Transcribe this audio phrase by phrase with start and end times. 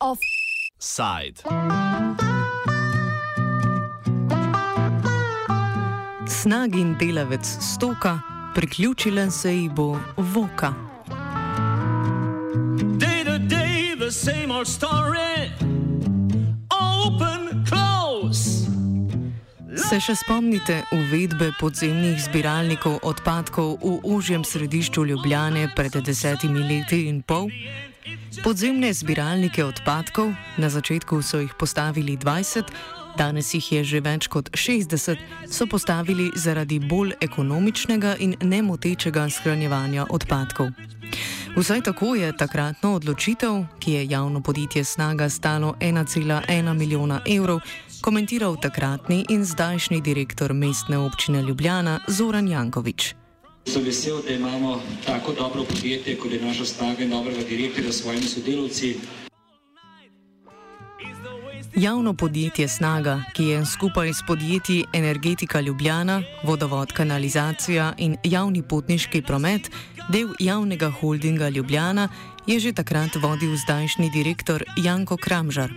[0.00, 1.42] Offside.
[6.28, 8.20] Snagin delavec stoka,
[8.54, 10.74] priključila se ji bo voka.
[12.98, 15.59] Day to day, the same old story.
[19.90, 27.18] Se še spomnite uvedbe podzemnih zbiralnikov odpadkov v užjem središču Ljubljane pred desetimi leti in
[27.26, 27.50] pol?
[28.44, 30.30] Podzemne zbiralnike odpadkov,
[30.62, 32.70] na začetku so jih postavili 20,
[33.18, 35.18] danes jih je že več kot 60,
[35.50, 40.70] so postavili zaradi bolj ekonomičnega in nemotečega shranjevanja odpadkov.
[41.58, 47.58] Vsaj tako je takratno odločitev, ki je javno podjetje Snaga stalo 1,1 milijona evrov,
[48.00, 53.14] komentiral takratni in zdajšnji direktor mestne občine Ljubljana Zoran Jankovič.
[53.66, 58.02] Sem vesel, da imamo tako dobro podjetje, kot je naša snaga in dobrega direktorja s
[58.02, 58.96] svojimi sodelavci.
[61.76, 69.22] Javno podjetje Snaga, ki je skupaj s podjetji Energetika Ljubljana, Vodovod Kanalizacija in Javni potniški
[69.22, 69.70] promet
[70.12, 72.08] del javnega holdinga Ljubljana,
[72.46, 75.70] je že takrat vodil zdajšnji direktor Janko Kramžar.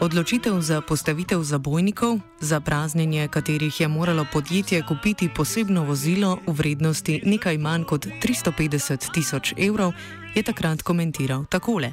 [0.00, 7.20] Odločitev za postavitev zabojnikov, za praznjenje katerih je moralo podjetje kupiti posebno vozilo v vrednosti
[7.24, 9.92] nekaj manj kot 350 tisoč evrov,
[10.34, 11.92] je takrat komentiral takole.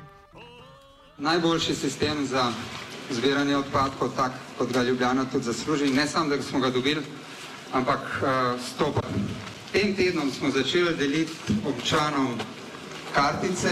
[1.18, 2.52] Najboljši sistem za
[3.12, 5.94] zbiranje odpadkov, tak kot ga Ljubljana tudi zasluži.
[5.94, 7.02] Ne samo, da smo ga dobili,
[7.74, 9.02] ampak uh, stopa.
[9.72, 11.34] Tem tednom smo začeli deliti
[11.68, 12.40] občanom
[13.14, 13.70] kartice,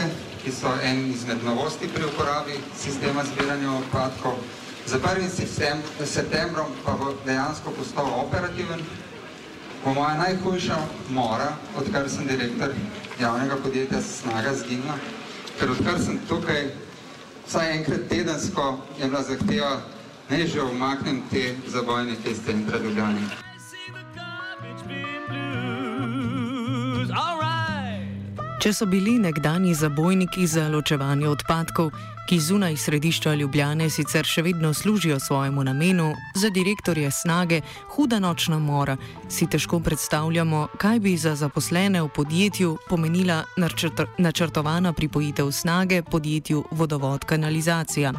[0.48, 4.36] ki so en izmed novosti pri uporabi sistema zbiranja odpadkov.
[4.86, 5.28] Za 1.
[6.06, 8.80] septembrom pa bo dejansko postal operativen.
[9.84, 10.78] Po moja najhujša
[11.10, 12.72] mora, odkar sem direktor
[13.20, 14.96] javnega podjetja Snaga zginila,
[15.60, 16.72] ker odkar sem tukaj
[17.48, 19.82] vsaj enkrat tedensko je bila zahteva,
[20.30, 23.20] ne že omaknem te zabojnike iz centra Ljubljana.
[28.68, 31.94] Če so bili nekdani zabojniki za ločevanje odpadkov,
[32.28, 37.62] ki zunaj središča Ljubljane sicer še vedno služijo svojemu namenu, za direktorje snage
[37.96, 38.98] huda nočna mora,
[39.32, 43.46] si težko predstavljamo, kaj bi za zaposlene v podjetju pomenila
[44.18, 48.12] načrtovana pripojitev snage podjetju Vodovod Kanalizacija.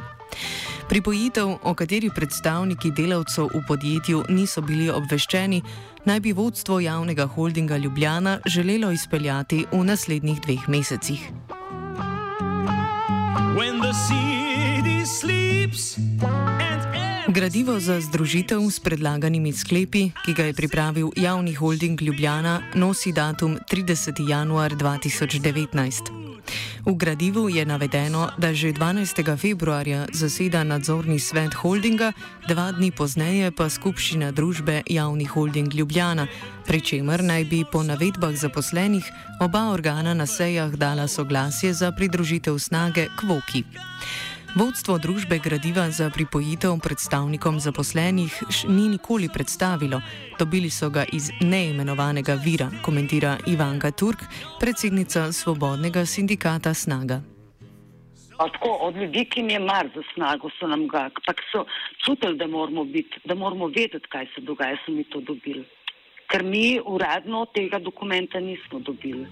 [0.89, 5.61] Pripojitev, o kateri predstavniki delavcev v podjetju niso bili obveščeni,
[6.09, 11.31] naj bi vodstvo javnega holdinga Ljubljana želelo izpeljati v naslednjih dveh mesecih.
[17.29, 23.59] Gradivo za združitev s predlaganimi sklepi, ki ga je pripravil javni holding Ljubljana, nosi datum
[23.71, 24.29] 30.
[24.31, 26.28] januar 2019.
[26.87, 29.37] V gradivu je navedeno, da že 12.
[29.37, 32.13] februarja zaseda nadzorni svet holdinga,
[32.49, 36.27] dva dni pozneje pa skupščina družbe Javni holding Ljubljana,
[36.67, 39.05] pri čemer naj bi po navedbah zaposlenih
[39.41, 43.65] oba organa na sejah dala soglasje za pridružitev snage Kvoki.
[44.57, 48.33] Vodstvo družbe gradiva za pripojitev predstavnikom zaposlenih
[48.69, 50.01] ni nikoli predstavilo,
[50.39, 54.25] dobili so ga iz neimenovanega vira, komentira Ivanka Turk,
[54.61, 57.21] predsednica Svobodnega sindikata Snaga.
[58.39, 61.65] Tako, od ljudi, ki jim je mar za snago, so nam ga, ampak so
[62.05, 65.65] čutili, da moramo, biti, da moramo vedeti, kaj se dogaja, so mi to dobili.
[66.29, 69.27] Ker mi uradno tega dokumenta nismo dobili.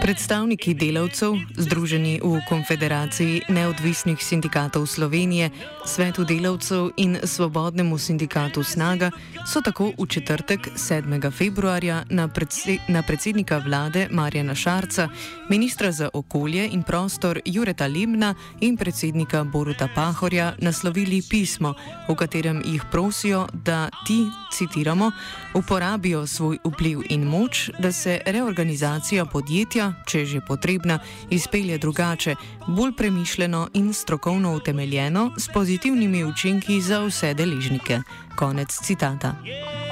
[0.00, 5.50] Predstavniki delavcev, združeni v Konfederaciji neodvisnih sindikatov Slovenije,
[5.84, 9.10] Svetu delavcev in Svobodnemu sindikatu Snaga,
[9.44, 11.30] so tako v četrtek 7.
[11.30, 15.08] februarja na, predse na predsednika vlade Marjana Šarca,
[15.50, 21.74] ministra za okolje in prostor Jureta Lemna in predsednika Boruta Pahorja naslovili pismo,
[22.08, 24.19] v katerem jih prosijo, da ti,
[24.52, 25.12] citiramo,
[25.54, 30.98] uporabijo svoj vpliv in moč, da se reorganizacija podjetja če je že potrebna,
[31.30, 32.34] izpelje drugače,
[32.66, 38.02] bolj premišljeno in strokovno utemeljeno, s pozitivnimi učinki za vse deležnike.
[38.36, 39.36] Konec citata.
[39.44, 39.89] Yeah,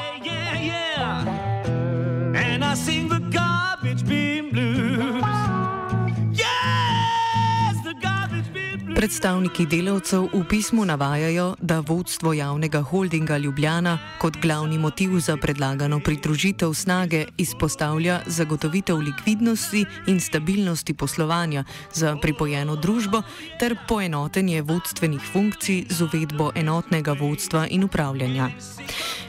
[8.98, 16.00] Predstavniki delavcev v pismu navajajo, da vodstvo javnega holdinga Ljubljana kot glavni motiv za predlagano
[16.00, 21.64] pridružitev snage izpostavlja zagotovitev likvidnosti in stabilnosti poslovanja
[21.94, 23.22] za pripojeno družbo
[23.60, 28.50] ter poenotenje vodstvenih funkcij z uvedbo enotnega vodstva in upravljanja.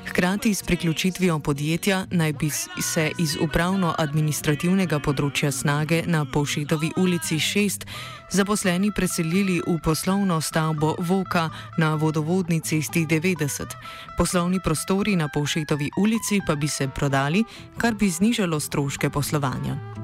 [0.09, 2.50] Hkrati s priključitvijo podjetja naj bi
[2.81, 7.85] se iz upravno-administrativnega področja snage na Povšetovi ulici 6
[8.33, 13.77] zaposleni preselili v poslovno stavbo Voka na vodovodni cesti 90.
[14.17, 17.45] Poslovni prostori na Povšetovi ulici pa bi se prodali,
[17.77, 19.99] kar bi znižalo stroške poslovanja.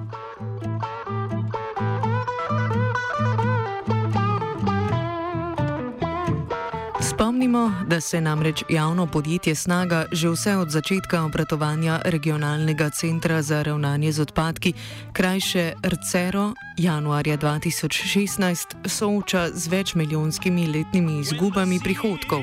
[7.35, 13.63] Spomnimo, da se namreč javno podjetje Snaga že vse od začetka obratovanja regionalnega centra za
[13.63, 14.73] ravnanje z odpadki,
[15.13, 22.39] krajše RCERO, januarja 2016 sooča z večmilijonskimi letnimi izgubami prihodkov.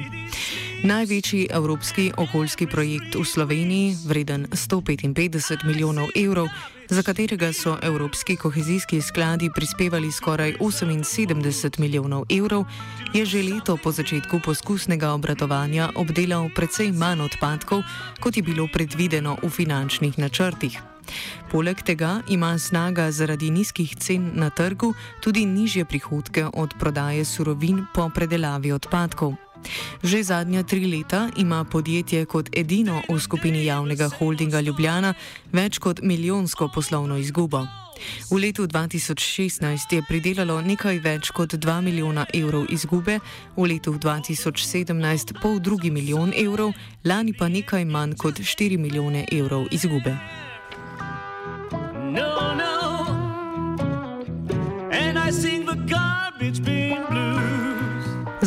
[0.84, 6.48] Največji evropski okoljski projekt v Sloveniji, vreden 155 milijonov evrov,
[6.92, 12.64] za katerega so evropski kohezijski skladi prispevali skoraj 78 milijonov evrov,
[13.14, 17.82] je že leto po začetku poskusnega obratovanja obdelal precej manj odpadkov,
[18.20, 20.82] kot je bilo predvideno v finančnih načrtih.
[21.50, 27.86] Poleg tega ima snaga zaradi nizkih cen na trgu tudi nižje prihodke od prodaje surovin
[27.94, 29.51] po predelavi odpadkov.
[30.02, 35.14] Že zadnja tri leta ima podjetje kot edino v skupini javnega holdinga Ljubljana
[35.52, 37.66] več kot milijonsko poslovno izgubo.
[38.30, 43.20] V letu 2016 je pridelalo nekaj več kot 2 milijona evrov izgube,
[43.56, 46.72] v letu 2017 pol drugi milijon evrov,
[47.04, 50.16] lani pa nekaj manj kot 4 milijone evrov izgube.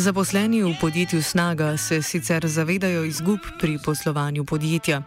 [0.06, 5.02] Zaposleni v podjetju Snaga se sicer zavedajo izgub pri poslovanju podjetja,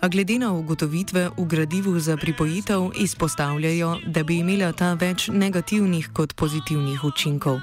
[0.00, 6.12] a glede na ugotovitve v gradivu za pripojitev izpostavljajo, da bi imela ta več negativnih
[6.14, 7.58] kot pozitivnih učinkov.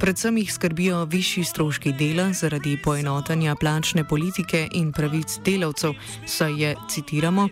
[0.00, 5.94] Predvsem jih skrbijo višji stroški dela zaradi poenotanja plačne politike in pravic delavcev,
[6.26, 7.48] saj je, citiramo,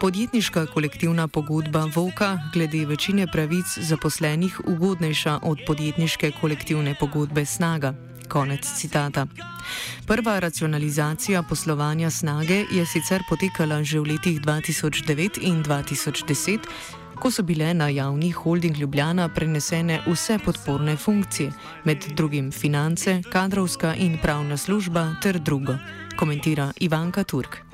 [0.00, 7.94] podjetniška kolektivna pogodba Voka glede večine pravic zaposlenih ugodnejša od podjetniške kolektivne pogodbe Snaga.
[8.28, 9.26] Konec citata.
[10.06, 16.58] Prva racionalizacija poslovanja Snage je sicer potekala že v letih 2009 in 2010,
[17.18, 21.52] ko so bile na javni holding Ljubljana prenesene vse podporne funkcije,
[21.84, 25.74] med drugim finance, kadrovska in pravna služba ter drugo,
[26.18, 27.67] komentira Ivanka Turk.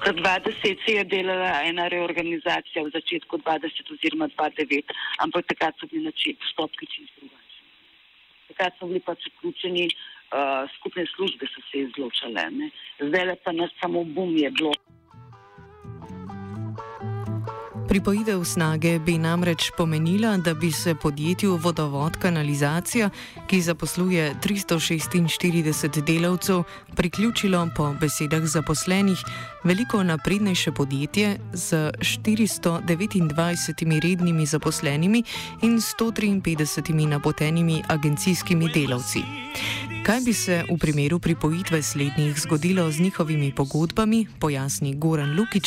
[0.00, 5.86] Pred 20 se je delala ena reorganizacija v začetku 20 oziroma 29, ampak takrat so
[5.92, 7.66] bili postopki čisto drugačni.
[8.48, 12.48] Takrat so bili pač vključeni uh, skupne službe, so se izločale.
[12.50, 12.70] Ne.
[13.00, 14.72] Zdaj le pa nas samo bum je bilo.
[17.90, 23.10] Pripojitev snage bi namreč pomenila, da bi se podjetju Vodovod kanalizacija,
[23.46, 26.62] ki zaposluje 346 delavcev,
[26.96, 29.18] priključilo po besedah zaposlenih
[29.64, 35.24] veliko naprednejše podjetje z 429 rednimi zaposlenimi
[35.62, 39.20] in 153 napotenimi agencijskimi delavci.
[40.06, 45.66] Kaj bi se v primeru pripojitve slednjih zgodilo z njihovimi pogodbami, pojasni Goran Lukič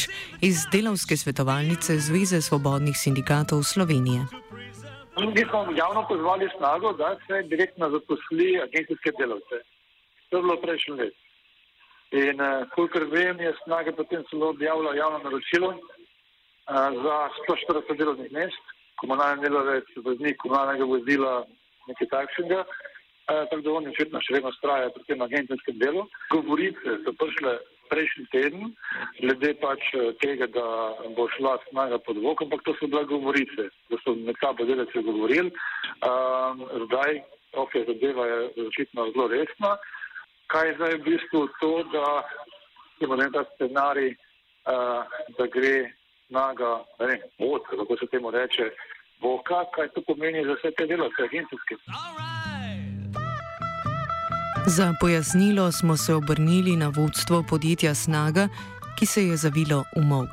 [0.49, 4.21] iz delavske svetovalnice Zveze svobodnih sindikatov Slovenije.
[5.35, 9.57] Mi smo javno pozvali snago, da se direktno zaposli agencijske delavce.
[10.29, 11.15] To je bilo prejšnji let.
[12.23, 15.79] In uh, kolikor vem, je snaga potem celo objavila javno naročilo uh,
[17.03, 17.15] za
[17.69, 18.63] 140 delovnih mest,
[19.01, 21.45] komunalni delavec, voznik komunalnega vozila,
[21.87, 22.59] nekaj takšnega.
[22.65, 22.92] Eh,
[23.25, 26.07] tako da oni očitno še vedno strajajo pri tem agencijskem delu.
[26.33, 27.57] Govorice so prišle
[27.93, 28.73] prejšnji teden,
[29.21, 30.65] glede pač eh, tega, da
[31.17, 35.05] bo šla snaga pod vok, ampak to so bile govorice, da so med sabo delavci
[35.05, 35.51] govorili.
[36.07, 37.21] Um, zdaj,
[37.63, 39.75] ok, zadeva je očitno zelo resna.
[40.51, 42.07] Kaj je zdaj v bistvu to, da
[43.01, 45.05] imamo en ta scenarij, uh,
[45.37, 45.75] da gre
[46.27, 48.69] snaga, ne vem, vod, kako se temu reče,
[49.21, 51.77] voka, kaj to pomeni za vse te delavce agencijske.
[54.67, 58.47] Za pojasnilo smo se obrnili na vodstvo podjetja Snaga,
[58.99, 60.29] ki se je zavilo v mok.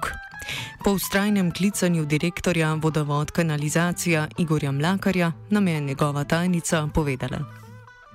[0.84, 7.38] Po ustrajnem klicanju direktorja vodovod kanalizacija Igorja Mlakarja nam je njegova tajnica povedala.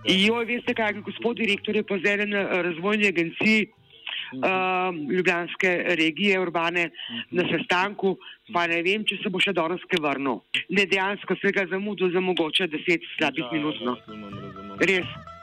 [0.05, 6.39] Jo, veste, kaj je gospod direktor, je pa zelen eh, razvojni agenciji uh, Ljubljanske regije
[6.39, 6.89] urbane
[7.31, 8.17] na sestanku,
[8.53, 10.39] pa ne vem, če se bo še danes kaj vrnil.
[10.69, 13.75] Ne dejansko se ga zamudil za mogoče deset slabih minut.
[13.83, 13.97] No.
[14.79, 15.34] Res.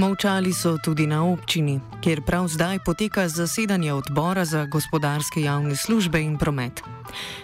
[0.00, 6.22] Molčali so tudi na občini, kjer prav zdaj poteka zasedanje odbora za gospodarske javne službe
[6.22, 6.80] in promet.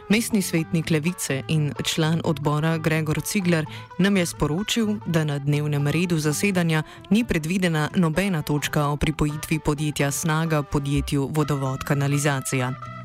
[0.09, 3.67] Mestni svetnik Levice in član odbora Gregor Cigler
[3.99, 10.11] nam je sporočil, da na dnevnem redu zasedanja ni predvidena nobena točka o pripojitvi podjetja
[10.11, 12.96] Snaga podjetju Vodovod kanalizacija.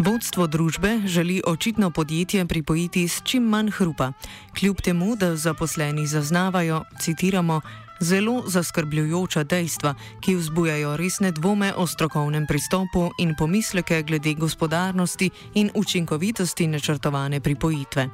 [0.00, 4.12] Vodstvo družbe želi očitno podjetje pripojiti s čim manj hrupa,
[4.58, 7.60] kljub temu, da zaposleni zaznavajo, citiramo,
[8.00, 15.70] zelo zaskrbljujoča dejstva, ki vzbujajo resne dvome o strokovnem pristopu in pomisleke glede gospodarnosti in
[15.74, 18.08] učinkovitosti načrtovane pripojitve.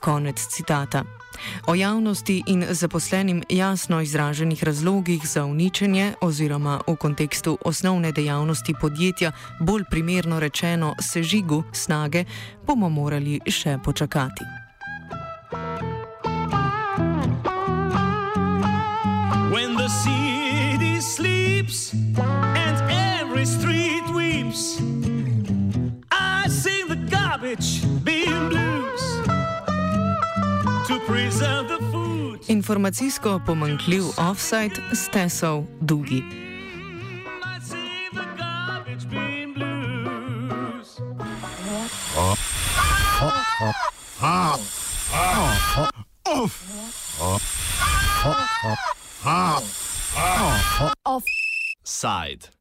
[0.00, 1.04] Konec citata.
[1.66, 9.32] O javnosti in zaposlenim jasno izraženih razlogih za uničenje oziroma v kontekstu osnovne dejavnosti podjetja,
[9.60, 12.24] bolj primerno rečeno sežigu snage,
[12.66, 14.63] bomo morali še počakati.
[32.48, 36.22] Informacijsko pomankljiv offside stesov Dugi.
[52.16, 52.38] I